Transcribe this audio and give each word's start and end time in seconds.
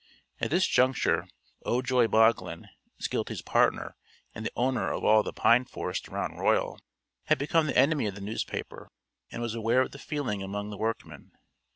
At 0.39 0.49
this 0.49 0.65
juncture 0.65 1.27
Ojoy 1.63 2.07
Boglin, 2.07 2.67
Skeelty's 2.99 3.43
partner 3.43 3.95
and 4.33 4.43
the 4.43 4.51
owner 4.55 4.91
of 4.91 5.03
all 5.03 5.21
the 5.21 5.31
pine 5.31 5.63
forest 5.63 6.07
around 6.09 6.39
Royal, 6.39 6.79
had 7.25 7.37
become 7.37 7.67
the 7.67 7.77
enemy 7.77 8.07
of 8.07 8.15
the 8.15 8.21
newspaper 8.21 8.89
and 9.31 9.43
was 9.43 9.53
aware 9.53 9.81
of 9.83 9.91
the 9.91 9.99
feeling 9.99 10.41
among 10.41 10.71
the 10.71 10.77
workmen. 10.79 11.33